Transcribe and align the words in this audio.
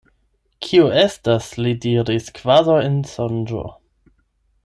Kio 0.67 0.87
estas? 1.01 1.49
li 1.65 1.73
diris 1.83 2.33
kvazaŭ 2.39 2.79
en 2.87 2.99
sonĝo. 3.13 3.65